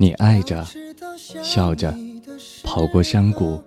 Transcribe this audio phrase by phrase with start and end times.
[0.00, 0.64] 你爱着，
[1.42, 1.92] 笑着，
[2.62, 3.60] 跑过山谷，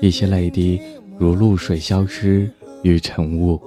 [0.00, 0.80] 一些泪滴
[1.20, 2.50] 如露水消失
[2.82, 3.60] 于晨雾。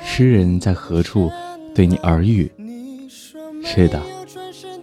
[0.00, 1.28] 诗人在何处
[1.74, 2.48] 对你耳语？
[3.64, 4.00] 是的，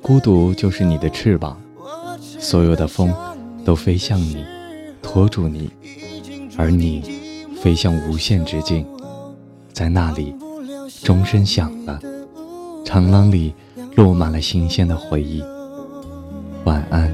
[0.02, 1.62] 孤独就是你的翅膀，
[2.20, 3.14] 所有的风
[3.64, 4.44] 都飞向你，
[5.02, 5.72] 拖住你，
[6.58, 7.02] 而你
[7.62, 8.86] 飞向无限之境，
[9.72, 10.36] 在那里，
[11.02, 11.98] 钟声响了，
[12.84, 13.54] 长廊里
[13.96, 15.42] 落满了新鲜的回忆。
[16.66, 17.12] 晚安。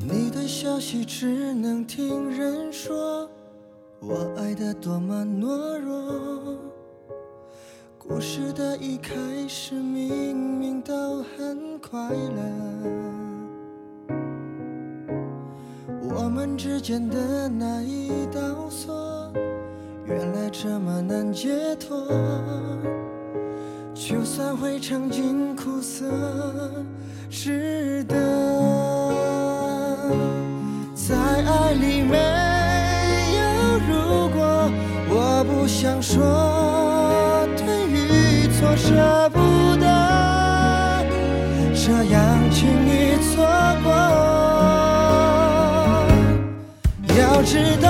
[0.00, 3.28] 你的消息只能听人说，
[4.00, 6.58] 我爱的多么懦弱。
[7.98, 9.14] 故事的一开
[9.46, 12.42] 始明明都很快乐，
[16.00, 18.40] 我们之间的那一道。
[20.60, 21.96] 这么难解脱，
[23.94, 26.04] 就算会尝尽苦涩，
[27.30, 28.16] 值得。
[30.96, 32.16] 在爱里没
[33.36, 33.40] 有
[33.86, 34.68] 如果，
[35.08, 39.38] 我不想说对与错，舍不
[39.76, 39.86] 得
[41.72, 43.46] 这样轻易错
[43.84, 43.86] 过。
[47.16, 47.87] 要知道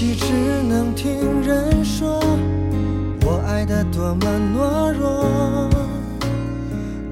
[0.00, 0.32] 消息只
[0.66, 2.22] 能听人说，
[3.22, 5.68] 我爱的多么懦弱。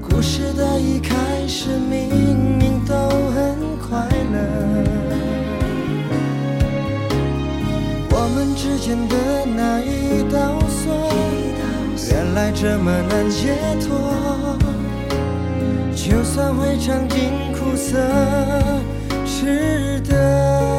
[0.01, 1.15] 故事的一开
[1.47, 4.37] 始明明都很快乐，
[8.09, 11.13] 我们之间的那一道锁，
[12.11, 13.55] 原来这么难解
[13.87, 14.57] 脱。
[15.93, 17.99] 就算会尝尽苦涩，
[19.27, 20.78] 值得。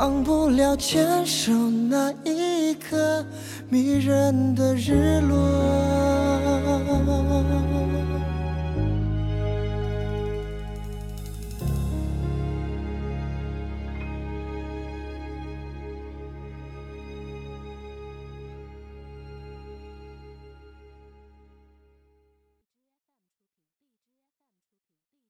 [0.00, 3.22] 忘不了牵手那一刻
[3.68, 5.36] 迷人的日落。